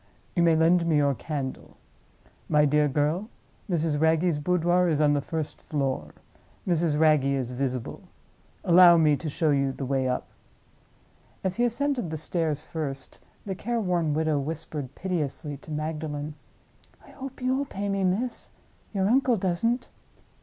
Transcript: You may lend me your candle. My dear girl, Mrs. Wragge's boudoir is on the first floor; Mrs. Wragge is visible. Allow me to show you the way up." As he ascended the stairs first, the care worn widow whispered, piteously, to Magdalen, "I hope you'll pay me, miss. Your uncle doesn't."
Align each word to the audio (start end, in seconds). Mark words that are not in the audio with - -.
You 0.35 0.41
may 0.41 0.55
lend 0.55 0.87
me 0.87 0.97
your 0.97 1.13
candle. 1.13 1.77
My 2.49 2.65
dear 2.65 2.87
girl, 2.87 3.29
Mrs. 3.69 4.01
Wragge's 4.01 4.39
boudoir 4.39 4.87
is 4.89 4.99
on 4.99 5.13
the 5.13 5.21
first 5.21 5.61
floor; 5.61 6.15
Mrs. 6.67 6.99
Wragge 6.99 7.25
is 7.25 7.51
visible. 7.51 8.01
Allow 8.63 8.97
me 8.97 9.15
to 9.15 9.29
show 9.29 9.51
you 9.51 9.71
the 9.71 9.85
way 9.85 10.07
up." 10.09 10.25
As 11.43 11.57
he 11.57 11.65
ascended 11.65 12.09
the 12.09 12.17
stairs 12.17 12.65
first, 12.65 13.19
the 13.45 13.53
care 13.53 13.79
worn 13.79 14.15
widow 14.15 14.39
whispered, 14.39 14.95
piteously, 14.95 15.57
to 15.57 15.69
Magdalen, 15.71 16.33
"I 17.05 17.11
hope 17.11 17.39
you'll 17.39 17.65
pay 17.65 17.87
me, 17.87 18.03
miss. 18.03 18.49
Your 18.95 19.07
uncle 19.07 19.37
doesn't." 19.37 19.91